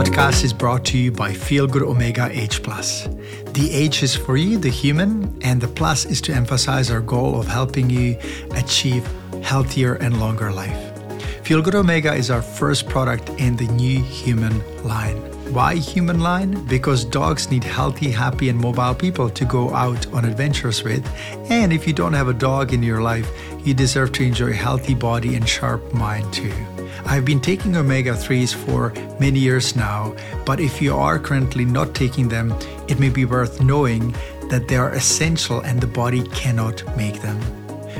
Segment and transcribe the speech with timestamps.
[0.00, 2.62] podcast is brought to you by Feel Good Omega H.
[2.62, 3.06] Plus.
[3.52, 7.38] The H is for you, the human, and the plus is to emphasize our goal
[7.38, 8.16] of helping you
[8.52, 9.06] achieve
[9.42, 10.80] healthier and longer life.
[11.44, 15.18] Feel Good Omega is our first product in the new human line.
[15.52, 16.64] Why human line?
[16.64, 21.06] Because dogs need healthy, happy, and mobile people to go out on adventures with.
[21.50, 23.30] And if you don't have a dog in your life,
[23.66, 26.54] you deserve to enjoy a healthy body and sharp mind too.
[27.06, 30.14] I've been taking omega 3s for many years now,
[30.44, 32.52] but if you are currently not taking them,
[32.88, 34.14] it may be worth knowing
[34.48, 37.38] that they are essential and the body cannot make them.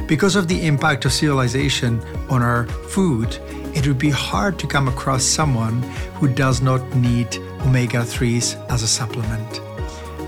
[0.07, 3.39] Because of the impact of civilization on our food,
[3.75, 5.83] it would be hard to come across someone
[6.15, 9.61] who does not need omega 3s as a supplement.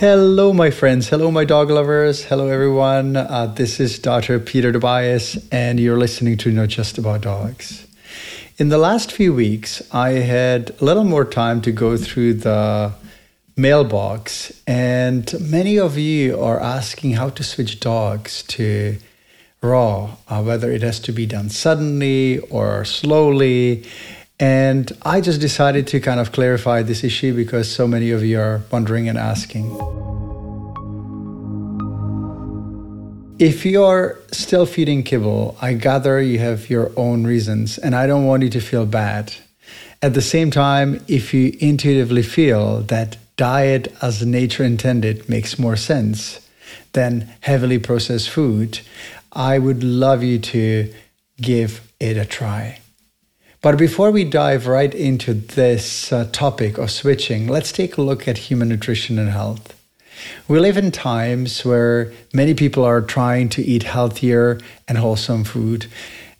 [0.00, 1.10] Hello, my friends.
[1.10, 2.24] Hello, my dog lovers.
[2.24, 3.18] Hello, everyone.
[3.18, 4.40] Uh, this is Dr.
[4.40, 7.86] Peter Dobias, and you're listening to Not Just About Dogs.
[8.56, 12.94] In the last few weeks, I had a little more time to go through the
[13.58, 18.96] mailbox, and many of you are asking how to switch dogs to
[19.60, 23.84] raw, uh, whether it has to be done suddenly or slowly.
[24.40, 28.40] And I just decided to kind of clarify this issue because so many of you
[28.40, 29.66] are wondering and asking.
[33.38, 38.24] If you're still feeding kibble, I gather you have your own reasons, and I don't
[38.24, 39.34] want you to feel bad.
[40.02, 45.76] At the same time, if you intuitively feel that diet as nature intended makes more
[45.76, 46.46] sense
[46.92, 48.80] than heavily processed food,
[49.32, 50.92] I would love you to
[51.40, 52.78] give it a try.
[53.62, 58.26] But before we dive right into this uh, topic of switching, let's take a look
[58.26, 59.76] at human nutrition and health.
[60.48, 65.86] We live in times where many people are trying to eat healthier and wholesome food.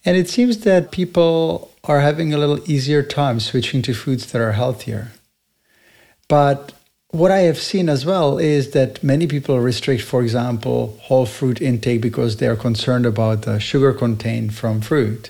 [0.02, 4.40] And it seems that people are having a little easier time switching to foods that
[4.40, 5.12] are healthier.
[6.26, 6.72] But
[7.10, 11.60] what I have seen as well is that many people restrict, for example, whole fruit
[11.60, 15.28] intake because they are concerned about the sugar contained from fruit.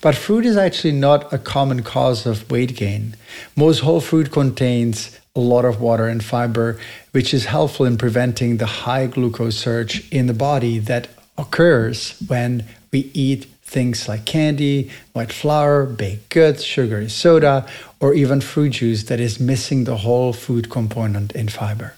[0.00, 3.16] But fruit is actually not a common cause of weight gain.
[3.56, 6.78] Most whole fruit contains a lot of water and fiber,
[7.12, 12.64] which is helpful in preventing the high glucose surge in the body that occurs when
[12.92, 17.66] we eat things like candy, white flour, baked goods, sugary soda,
[18.00, 21.94] or even fruit juice that is missing the whole food component in fiber.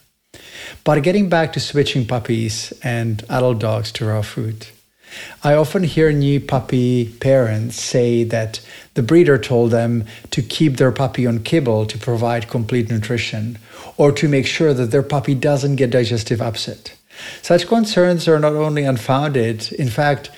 [0.85, 4.67] But getting back to switching puppies and adult dogs to raw food.
[5.43, 8.61] I often hear new puppy parents say that
[8.95, 13.59] the breeder told them to keep their puppy on kibble to provide complete nutrition
[13.97, 16.97] or to make sure that their puppy doesn't get digestive upset.
[17.43, 20.31] Such concerns are not only unfounded, in fact,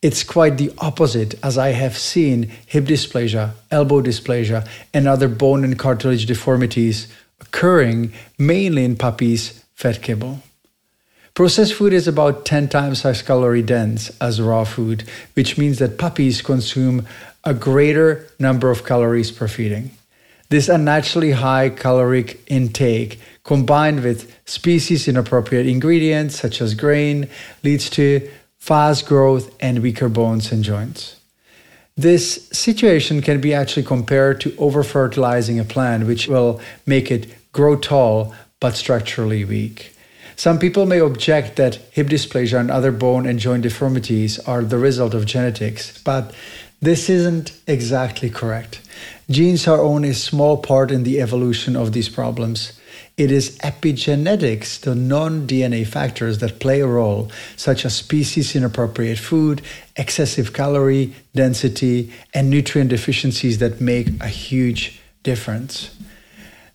[0.00, 5.64] it's quite the opposite, as I have seen hip dysplasia, elbow dysplasia, and other bone
[5.64, 7.08] and cartilage deformities
[7.40, 10.40] occurring mainly in puppies fed kibble.
[11.38, 15.04] Processed food is about 10 times as calorie dense as raw food,
[15.34, 17.06] which means that puppies consume
[17.44, 19.92] a greater number of calories per feeding.
[20.48, 27.28] This unnaturally high caloric intake, combined with species inappropriate ingredients such as grain,
[27.62, 31.20] leads to fast growth and weaker bones and joints.
[31.96, 37.28] This situation can be actually compared to over fertilizing a plant, which will make it
[37.52, 39.94] grow tall but structurally weak.
[40.38, 44.78] Some people may object that hip dysplasia and other bone and joint deformities are the
[44.78, 46.32] result of genetics, but
[46.80, 48.80] This isn't exactly correct.
[49.28, 52.72] Genes are only a small part in the evolution of these problems.
[53.16, 59.18] It is epigenetics, the non DNA factors that play a role, such as species inappropriate
[59.18, 59.60] food,
[59.96, 65.90] excessive calorie density, and nutrient deficiencies, that make a huge difference.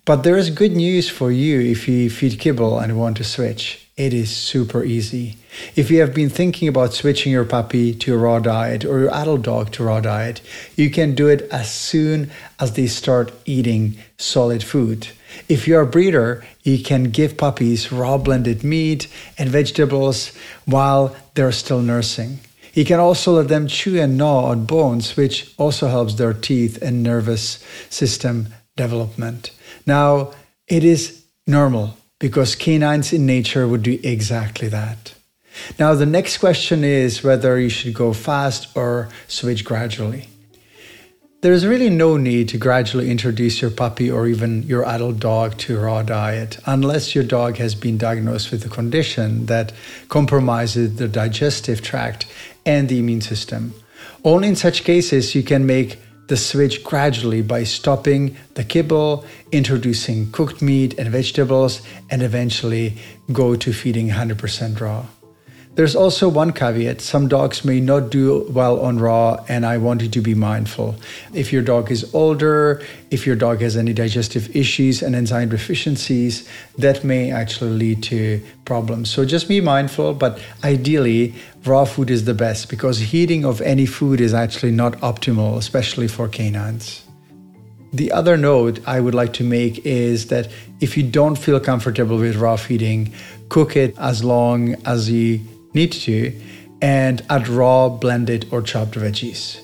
[0.06, 3.88] But there is good news for you if you feed kibble and want to switch.
[3.96, 5.38] It is super easy.
[5.78, 9.14] If you have been thinking about switching your puppy to a raw diet or your
[9.14, 10.42] adult dog to raw diet,
[10.76, 15.08] you can do it as soon as they start eating solid food.
[15.48, 19.08] If you're a breeder, you can give puppies raw blended meat
[19.38, 20.34] and vegetables
[20.66, 22.42] while they're still nursing.
[22.74, 26.82] You can also let them chew and gnaw on bones, which also helps their teeth
[26.82, 29.52] and nervous system development.
[29.86, 30.32] Now,
[30.68, 35.14] it is normal because canines in nature would do exactly that.
[35.78, 40.28] Now, the next question is whether you should go fast or switch gradually.
[41.42, 45.78] There's really no need to gradually introduce your puppy or even your adult dog to
[45.78, 49.74] a raw diet unless your dog has been diagnosed with a condition that
[50.08, 52.26] compromises the digestive tract
[52.66, 53.74] and the immune system.
[54.24, 60.32] Only in such cases you can make the switch gradually by stopping the kibble, introducing
[60.32, 62.98] cooked meat and vegetables, and eventually
[63.32, 65.06] go to feeding 100% raw.
[65.76, 70.04] There's also one caveat some dogs may not do well on raw, and I want
[70.04, 70.96] you to be mindful.
[71.34, 76.48] If your dog is older, if your dog has any digestive issues and enzyme deficiencies,
[76.78, 79.10] that may actually lead to problems.
[79.10, 81.34] So just be mindful, but ideally,
[81.66, 86.08] raw food is the best because heating of any food is actually not optimal, especially
[86.08, 87.04] for canines.
[87.94, 90.50] The other note I would like to make is that
[90.82, 93.12] if you don't feel comfortable with raw feeding,
[93.50, 95.40] cook it as long as you
[95.74, 96.40] need to,
[96.82, 99.60] and add raw, blended, or chopped veggies.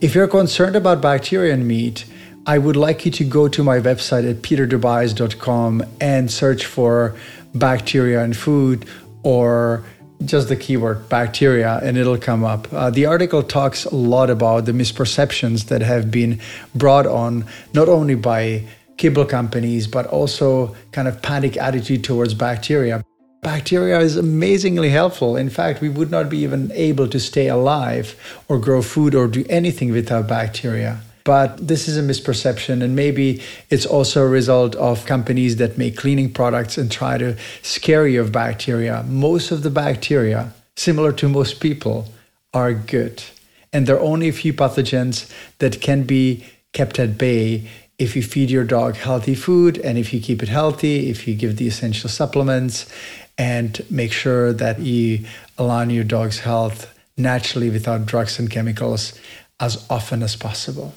[0.00, 2.04] If you're concerned about bacteria in meat,
[2.44, 7.14] I would like you to go to my website at peterdobias.com and search for
[7.54, 8.84] bacteria in food
[9.22, 9.84] or
[10.24, 12.72] just the keyword bacteria and it'll come up.
[12.72, 16.40] Uh, the article talks a lot about the misperceptions that have been
[16.74, 17.44] brought on
[17.74, 18.64] not only by
[18.96, 23.04] kibble companies but also kind of panic attitude towards bacteria.
[23.42, 25.36] Bacteria is amazingly helpful.
[25.36, 28.14] In fact, we would not be even able to stay alive
[28.48, 31.00] or grow food or do anything without bacteria.
[31.24, 35.96] But this is a misperception, and maybe it's also a result of companies that make
[35.96, 39.04] cleaning products and try to scare you of bacteria.
[39.08, 42.06] Most of the bacteria, similar to most people,
[42.54, 43.24] are good.
[43.72, 45.28] And there are only a few pathogens
[45.58, 47.68] that can be kept at bay
[47.98, 51.34] if you feed your dog healthy food and if you keep it healthy, if you
[51.36, 52.92] give the essential supplements
[53.42, 55.24] and make sure that you
[55.58, 56.78] align your dog's health
[57.16, 59.18] naturally without drugs and chemicals
[59.58, 60.94] as often as possible.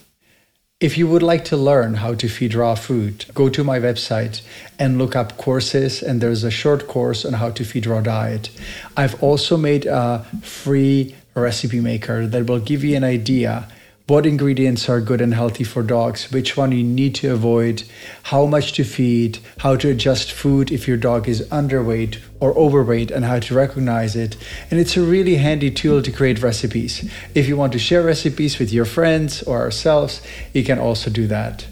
[0.80, 4.44] If you would like to learn how to feed raw food, go to my website
[4.78, 8.52] and look up courses, and there's a short course on how to feed raw diet.
[8.96, 13.68] I've also made a free recipe maker that will give you an idea
[14.08, 17.82] what ingredients are good and healthy for dogs, which one you need to avoid,
[18.24, 23.10] how much to feed, how to adjust food if your dog is underweight or overweight,
[23.10, 24.38] and how to recognize it.
[24.70, 27.10] And it's a really handy tool to create recipes.
[27.34, 30.22] If you want to share recipes with your friends or ourselves,
[30.54, 31.66] you can also do that.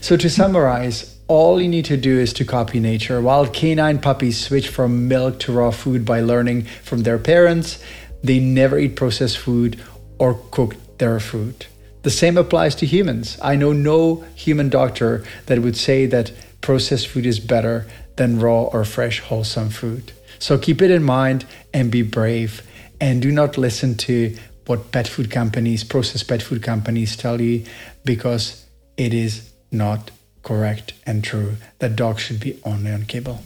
[0.00, 3.20] So, to summarize, all you need to do is to copy nature.
[3.20, 7.80] While canine puppies switch from milk to raw food by learning from their parents,
[8.24, 9.80] they never eat processed food
[10.18, 11.66] or cook their food.
[12.06, 13.36] The same applies to humans.
[13.42, 17.84] I know no human doctor that would say that processed food is better
[18.14, 20.12] than raw or fresh, wholesome food.
[20.38, 22.62] So keep it in mind and be brave
[23.00, 24.36] and do not listen to
[24.66, 27.64] what pet food companies, processed pet food companies tell you
[28.04, 28.64] because
[28.96, 30.12] it is not
[30.44, 33.42] correct and true that dogs should be only on kibble.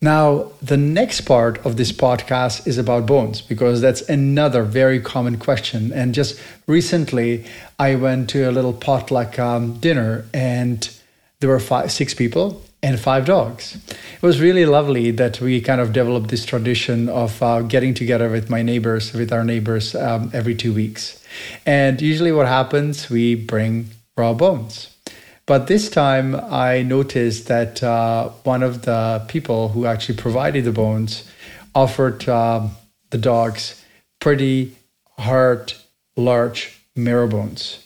[0.00, 5.38] Now, the next part of this podcast is about bones because that's another very common
[5.38, 5.92] question.
[5.92, 7.44] And just recently,
[7.80, 10.88] I went to a little potluck um, dinner and
[11.40, 13.76] there were five, six people and five dogs.
[13.88, 18.30] It was really lovely that we kind of developed this tradition of uh, getting together
[18.30, 21.24] with my neighbors, with our neighbors um, every two weeks.
[21.66, 24.87] And usually, what happens, we bring raw bones.
[25.48, 30.72] But this time I noticed that uh, one of the people who actually provided the
[30.72, 31.24] bones
[31.74, 32.68] offered uh,
[33.08, 33.82] the dogs
[34.20, 34.76] pretty
[35.18, 35.72] hard,
[36.18, 37.82] large marrow bones.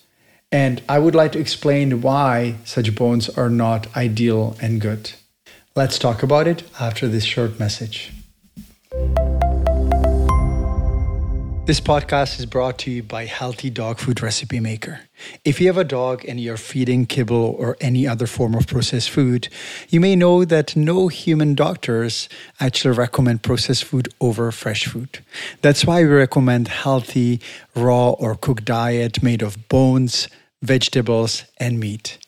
[0.51, 5.13] And I would like to explain why such bones are not ideal and good.
[5.77, 8.11] Let's talk about it after this short message.
[11.65, 15.03] This podcast is brought to you by Healthy Dog Food Recipe Maker.
[15.45, 19.11] If you have a dog and you're feeding kibble or any other form of processed
[19.11, 19.49] food,
[19.89, 22.29] you may know that no human doctors
[22.59, 25.21] actually recommend processed food over fresh food.
[25.61, 27.41] That's why we recommend healthy,
[27.77, 30.27] raw, or cooked diet made of bones,
[30.63, 32.19] vegetables, and meat.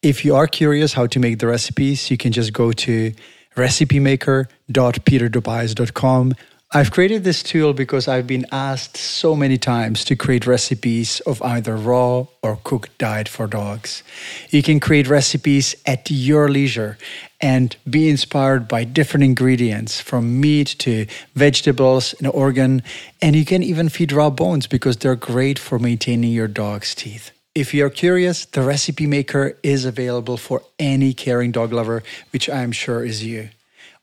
[0.00, 3.12] If you are curious how to make the recipes, you can just go to
[3.54, 6.34] recipemaker.peterdobias.com
[6.70, 11.40] I've created this tool because I've been asked so many times to create recipes of
[11.40, 14.02] either raw or cooked diet for dogs.
[14.50, 16.98] You can create recipes at your leisure
[17.40, 22.82] and be inspired by different ingredients from meat to vegetables and organ.
[23.22, 27.30] And you can even feed raw bones because they're great for maintaining your dog's teeth.
[27.54, 32.60] If you're curious, the recipe maker is available for any caring dog lover, which I
[32.60, 33.48] am sure is you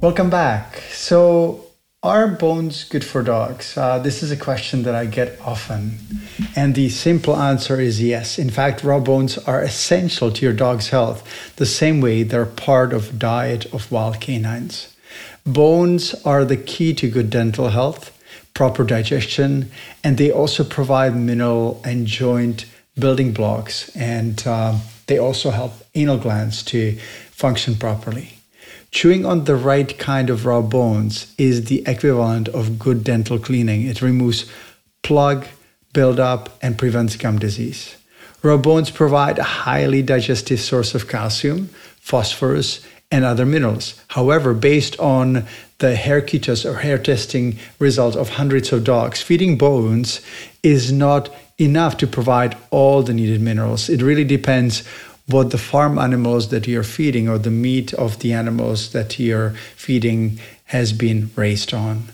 [0.00, 0.76] Welcome back.
[0.90, 1.66] So,
[2.02, 3.76] are bones good for dogs?
[3.76, 5.98] Uh, this is a question that I get often.
[6.56, 8.38] And the simple answer is yes.
[8.38, 11.22] In fact, raw bones are essential to your dog's health,
[11.56, 14.96] the same way they're part of diet of wild canines.
[15.46, 18.18] Bones are the key to good dental health,
[18.52, 19.70] proper digestion,
[20.02, 22.66] and they also provide mineral and joint
[22.98, 23.94] building blocks.
[23.94, 26.96] And uh, they also help anal glands to
[27.30, 28.41] function properly.
[28.92, 33.86] Chewing on the right kind of raw bones is the equivalent of good dental cleaning.
[33.86, 34.44] It removes
[35.02, 35.48] plaque,
[35.94, 37.96] buildup, and prevents gum disease.
[38.42, 41.70] Raw bones provide a highly digestive source of calcium,
[42.00, 43.98] phosphorus, and other minerals.
[44.08, 45.46] However, based on
[45.78, 50.20] the hair cutus or hair testing result of hundreds of dogs, feeding bones
[50.62, 53.88] is not enough to provide all the needed minerals.
[53.88, 54.82] It really depends
[55.32, 59.50] what the farm animals that you're feeding or the meat of the animals that you're
[59.76, 62.04] feeding has been raised on.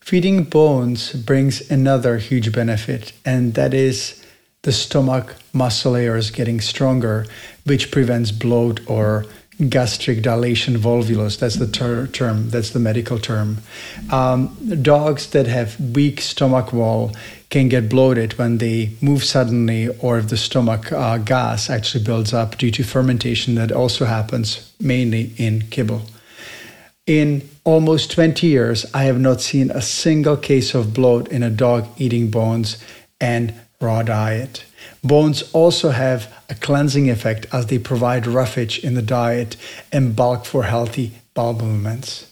[0.00, 4.24] Feeding bones brings another huge benefit, and that is
[4.62, 7.26] the stomach muscle layers getting stronger,
[7.64, 9.26] which prevents bloat or
[9.68, 11.38] gastric dilation volvulus.
[11.38, 13.58] That's the ter- term, that's the medical term.
[14.10, 17.12] Um, dogs that have weak stomach wall
[17.50, 22.32] can get bloated when they move suddenly or if the stomach uh, gas actually builds
[22.32, 26.02] up due to fermentation that also happens mainly in kibble.
[27.06, 31.50] In almost 20 years, I have not seen a single case of bloat in a
[31.50, 32.82] dog eating bones
[33.20, 34.64] and raw diet.
[35.02, 39.56] Bones also have a cleansing effect as they provide roughage in the diet
[39.90, 42.29] and bulk for healthy bowel movements.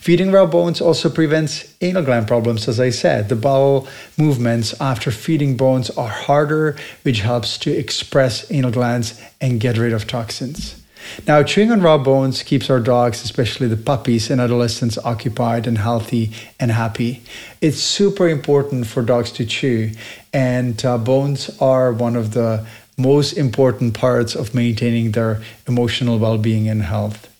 [0.00, 3.28] Feeding raw bones also prevents anal gland problems, as I said.
[3.28, 9.60] The bowel movements after feeding bones are harder, which helps to express anal glands and
[9.60, 10.82] get rid of toxins.
[11.26, 15.78] Now, chewing on raw bones keeps our dogs, especially the puppies and adolescents, occupied and
[15.78, 17.22] healthy and happy.
[17.60, 19.92] It's super important for dogs to chew,
[20.32, 22.66] and uh, bones are one of the
[22.96, 27.32] most important parts of maintaining their emotional well being and health.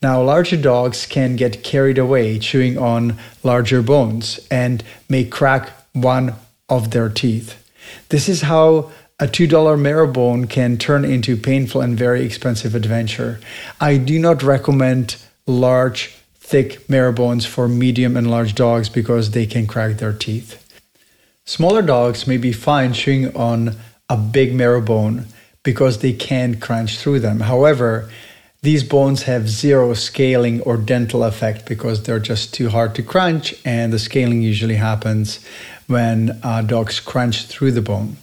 [0.00, 6.34] Now, larger dogs can get carried away chewing on larger bones and may crack one
[6.68, 7.56] of their teeth.
[8.10, 13.40] This is how a $2 marrow bone can turn into painful and very expensive adventure.
[13.80, 19.46] I do not recommend large, thick marrow bones for medium and large dogs because they
[19.46, 20.64] can crack their teeth.
[21.44, 23.74] Smaller dogs may be fine chewing on
[24.08, 25.26] a big marrow bone
[25.64, 27.40] because they can crunch through them.
[27.40, 28.08] However,
[28.62, 33.54] these bones have zero scaling or dental effect because they're just too hard to crunch,
[33.64, 35.44] and the scaling usually happens
[35.86, 38.16] when uh, dogs crunch through the bone.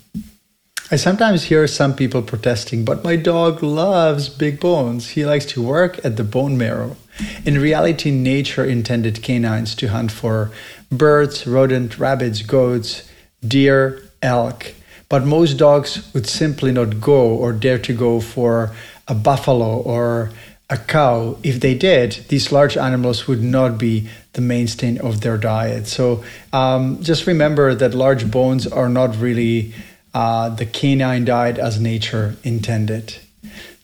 [0.92, 5.10] I sometimes hear some people protesting, but my dog loves big bones.
[5.10, 6.96] He likes to work at the bone marrow.
[7.44, 10.52] In reality, nature intended canines to hunt for
[10.92, 13.10] birds, rodent, rabbits, goats,
[13.48, 14.74] deer, elk.
[15.10, 18.76] But most dogs would simply not go or dare to go for
[19.08, 20.32] a buffalo or
[20.70, 25.38] a cow, if they did, these large animals would not be the mainstay of their
[25.38, 25.88] diet.
[25.88, 29.74] So um, just remember that large bones are not really
[30.14, 33.16] uh, the canine diet as nature intended.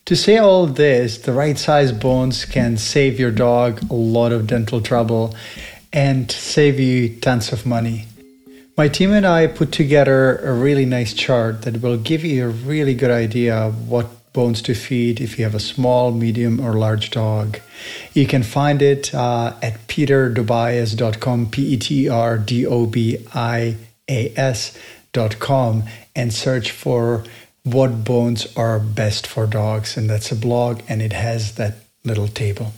[0.06, 4.48] To say all this, the right size bones can save your dog a lot of
[4.48, 5.36] dental trouble
[5.92, 8.06] and save you tons of money.
[8.76, 12.48] My team and I put together a really nice chart that will give you a
[12.48, 16.74] really good idea of what bones to feed if you have a small, medium, or
[16.74, 17.60] large dog.
[18.14, 23.76] You can find it uh, at peterdobias.com, P E T R D O B I
[24.08, 25.84] A S.com,
[26.16, 27.24] and search for
[27.64, 29.96] what bones are best for dogs.
[29.96, 32.72] And that's a blog, and it has that little table.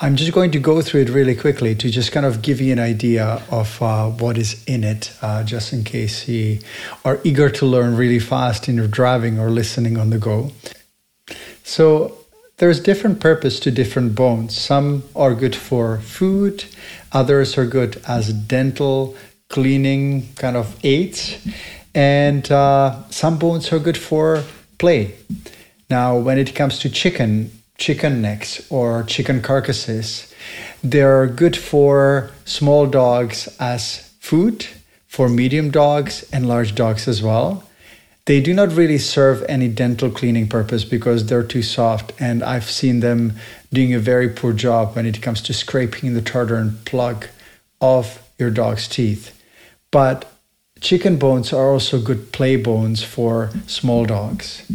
[0.00, 2.72] I'm just going to go through it really quickly to just kind of give you
[2.72, 6.58] an idea of uh, what is in it, uh, just in case you
[7.04, 10.50] are eager to learn really fast in your driving or listening on the go.
[11.62, 12.18] So,
[12.58, 14.56] there's different purpose to different bones.
[14.56, 16.64] Some are good for food,
[17.12, 19.16] others are good as dental
[19.48, 21.36] cleaning kind of aids,
[21.94, 24.44] and uh, some bones are good for
[24.78, 25.14] play.
[25.88, 30.32] Now, when it comes to chicken, chicken necks or chicken carcasses.
[30.82, 34.66] They're good for small dogs as food,
[35.06, 37.64] for medium dogs and large dogs as well.
[38.26, 42.70] They do not really serve any dental cleaning purpose because they're too soft, and I've
[42.70, 43.34] seen them
[43.70, 47.28] doing a very poor job when it comes to scraping the tartar and plaque
[47.80, 49.38] off your dog's teeth.
[49.90, 50.24] But
[50.80, 54.70] chicken bones are also good play bones for small dogs.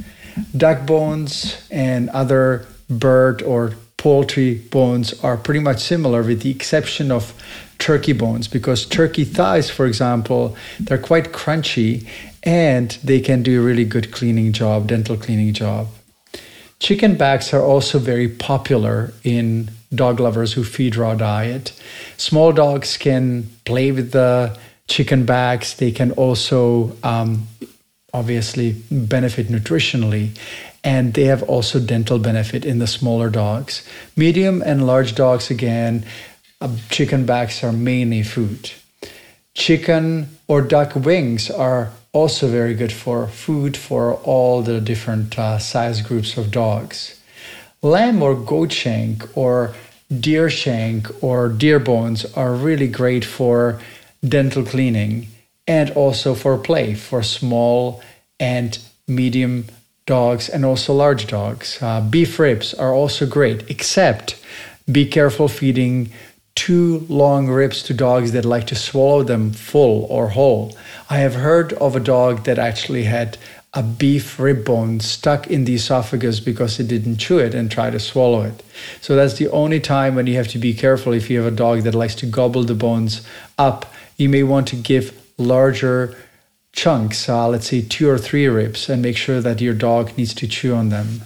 [0.56, 7.12] Duck bones and other bird or poultry bones are pretty much similar with the exception
[7.12, 7.34] of
[7.80, 12.08] turkey bones because turkey thighs for example they're quite crunchy
[12.44, 15.88] and they can do a really good cleaning job dental cleaning job.
[16.80, 21.74] Chicken backs are also very popular in dog lovers who feed raw diet.
[22.16, 25.74] Small dogs can play with the chicken backs.
[25.74, 27.48] They can also um,
[28.14, 30.38] obviously benefit nutritionally
[30.84, 33.88] and they have also dental benefit in the smaller dogs.
[34.16, 36.06] Medium and large dogs, again,
[36.62, 38.72] uh, chicken backs are mainly food.
[39.56, 45.60] Chicken or duck wings are also very good for food for all the different uh,
[45.60, 47.20] size groups of dogs.
[47.82, 49.74] Lamb or goat shank or
[50.20, 53.80] deer shank or deer bones are really great for
[54.28, 55.28] dental cleaning
[55.68, 58.02] and also for play for small
[58.40, 59.66] and medium
[60.10, 61.78] dogs and also large dogs.
[61.82, 64.36] Uh, beef ribs are also great, except
[64.92, 66.10] be careful feeding
[66.56, 70.76] too long ribs to dogs that like to swallow them full or whole.
[71.10, 73.38] I have heard of a dog that actually had
[73.74, 77.92] a beef rib bone stuck in the esophagus because it didn't chew it and try
[77.92, 78.64] to swallow it.
[79.00, 81.56] So that's the only time when you have to be careful if you have a
[81.56, 83.22] dog that likes to gobble the bones
[83.58, 83.86] up.
[84.18, 86.18] You may want to give larger
[86.74, 90.34] chunks, uh, let's say two or three ribs, and make sure that your dog needs
[90.36, 91.22] to chew on them.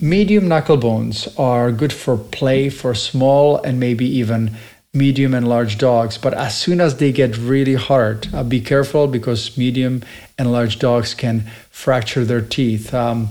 [0.00, 4.56] Medium knuckle bones are good for play for small and maybe even
[4.92, 9.06] medium and large dogs, but as soon as they get really hard, uh, be careful
[9.06, 10.02] because medium
[10.38, 12.92] and large dogs can fracture their teeth.
[12.92, 13.28] Um,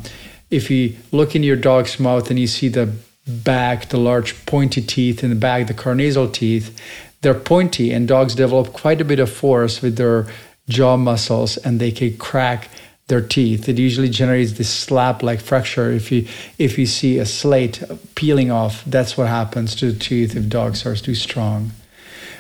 [0.50, 2.94] if you look in your dog's mouth and you see the
[3.28, 6.78] back, the large pointy teeth in the back, the carnassial teeth,
[7.22, 10.28] they're pointy, and dogs develop quite a bit of force with their
[10.70, 12.70] jaw muscles and they can crack
[13.08, 13.68] their teeth.
[13.68, 15.92] It usually generates this slap-like fracture.
[15.92, 16.28] If you
[16.58, 17.84] if you see a slate
[18.16, 21.72] peeling off, that's what happens to the tooth if dogs are too strong.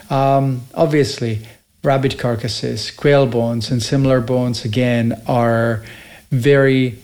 [0.10, 1.39] Um, obviously,
[1.84, 5.84] rabbit carcasses, quail bones, and similar bones again are
[6.32, 7.00] very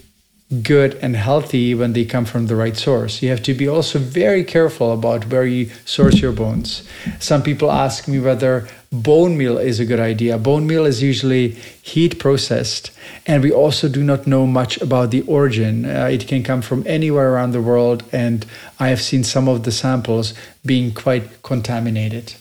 [0.64, 3.22] good and healthy when they come from the right source.
[3.22, 6.88] You have to be also very careful about where you source your bones.
[7.20, 10.38] Some people ask me whether bone meal is a good idea.
[10.38, 11.50] Bone meal is usually
[11.82, 12.92] heat processed,
[13.26, 15.86] and we also do not know much about the origin.
[15.86, 18.46] Uh, it can come from anywhere around the world, and
[18.80, 20.34] I have seen some of the samples
[20.66, 22.36] being quite contaminated.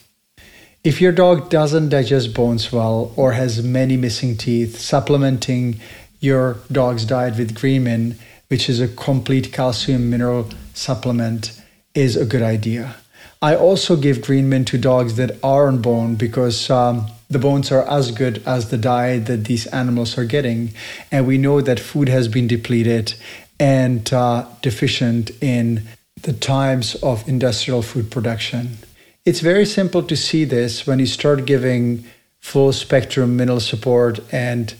[0.83, 5.79] If your dog doesn't digest bones well or has many missing teeth, supplementing
[6.19, 8.15] your dog's diet with Greenmin,
[8.47, 11.61] which is a complete calcium mineral supplement,
[11.93, 12.95] is a good idea.
[13.41, 17.87] I also give Greenmin to dogs that are on bone because um, the bones are
[17.89, 20.73] as good as the diet that these animals are getting.
[21.11, 23.13] And we know that food has been depleted
[23.59, 25.83] and uh, deficient in
[26.21, 28.77] the times of industrial food production.
[29.25, 32.05] It's very simple to see this when you start giving
[32.39, 34.73] full spectrum mineral support and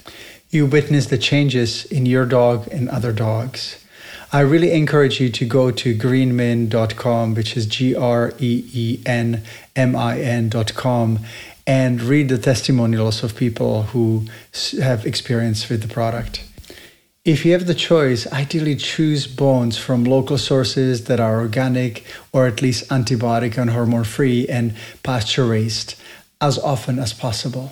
[0.56, 3.86] you witness the changes in your dog and other dogs.
[4.34, 9.44] I really encourage you to go to greenmin.com, which is G R E E N
[9.76, 11.20] M I N.com,
[11.68, 14.26] and read the testimonials of people who
[14.82, 16.44] have experience with the product.
[17.24, 22.46] If you have the choice, ideally choose bones from local sources that are organic or
[22.46, 25.96] at least antibiotic and hormone free and pasture raised
[26.40, 27.72] as often as possible.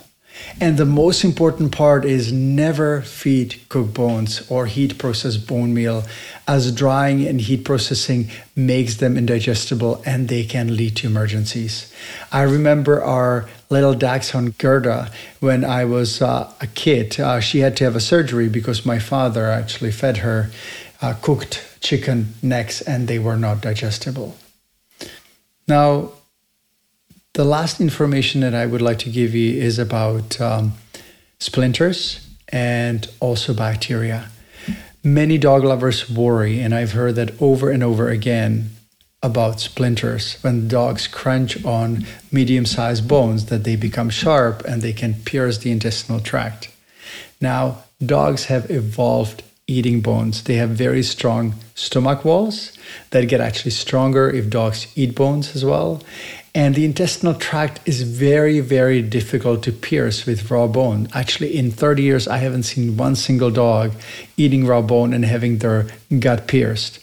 [0.59, 6.03] And the most important part is never feed cooked bones or heat processed bone meal,
[6.47, 11.93] as drying and heat processing makes them indigestible and they can lead to emergencies.
[12.31, 17.19] I remember our little dachshund Gerda when I was uh, a kid.
[17.19, 20.51] Uh, she had to have a surgery because my father actually fed her
[21.01, 24.35] uh, cooked chicken necks and they were not digestible.
[25.67, 26.11] Now,
[27.33, 30.73] the last information that I would like to give you is about um,
[31.39, 34.29] splinters and also bacteria.
[35.03, 38.69] Many dog lovers worry, and I've heard that over and over again
[39.23, 44.93] about splinters when dogs crunch on medium sized bones that they become sharp and they
[44.93, 46.69] can pierce the intestinal tract.
[47.41, 50.43] Now, dogs have evolved eating bones.
[50.43, 52.77] They have very strong stomach walls
[53.09, 56.01] that get actually stronger if dogs eat bones as well.
[56.55, 61.07] And the intestinal tract is very, very difficult to pierce with raw bone.
[61.13, 63.93] Actually, in 30 years, I haven't seen one single dog
[64.37, 65.87] eating raw bone and having their
[66.19, 66.99] gut pierced.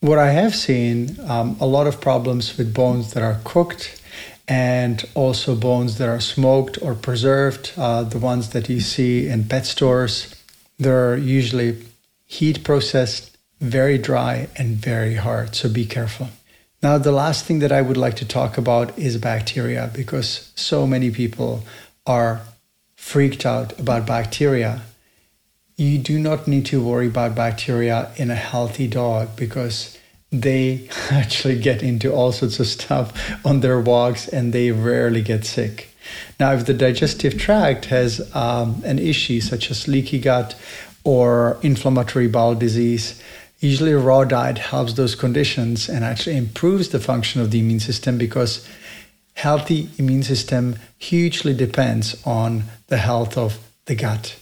[0.00, 4.00] What I have seen, um, a lot of problems with bones that are cooked
[4.48, 7.72] and also bones that are smoked or preserved.
[7.76, 10.34] Uh, the ones that you see in pet stores,
[10.78, 11.76] they're usually
[12.26, 15.54] heat processed, very dry, and very hard.
[15.54, 16.28] So be careful.
[16.82, 20.86] Now, the last thing that I would like to talk about is bacteria because so
[20.86, 21.62] many people
[22.06, 22.40] are
[22.96, 24.82] freaked out about bacteria.
[25.76, 29.98] You do not need to worry about bacteria in a healthy dog because
[30.32, 33.12] they actually get into all sorts of stuff
[33.44, 35.94] on their walks and they rarely get sick.
[36.38, 40.54] Now, if the digestive tract has um, an issue such as leaky gut
[41.04, 43.22] or inflammatory bowel disease,
[43.60, 47.80] usually a raw diet helps those conditions and actually improves the function of the immune
[47.80, 48.68] system because
[49.34, 54.36] healthy immune system hugely depends on the health of the gut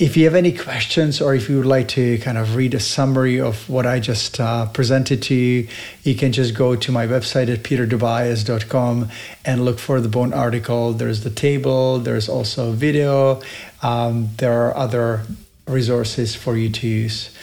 [0.00, 2.80] if you have any questions or if you would like to kind of read a
[2.80, 5.68] summary of what I just uh, presented to you,
[6.04, 9.10] you can just go to my website at peterdobias.com
[9.44, 10.94] and look for the bone article.
[10.94, 13.42] There's the table, there's also video,
[13.82, 15.20] um, there are other
[15.66, 17.36] resources for you to use.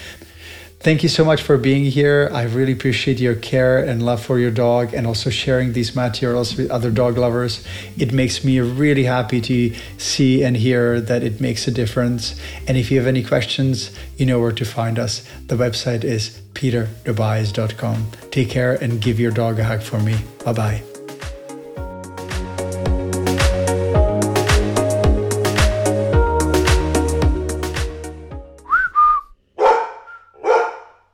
[0.79, 2.29] Thank you so much for being here.
[2.31, 6.55] I really appreciate your care and love for your dog and also sharing these materials
[6.55, 7.65] with other dog lovers.
[7.97, 12.39] It makes me really happy to see and hear that it makes a difference.
[12.67, 15.27] And if you have any questions, you know where to find us.
[15.47, 18.11] The website is peterdobias.com.
[18.31, 20.15] Take care and give your dog a hug for me.
[20.45, 20.96] Bye bye.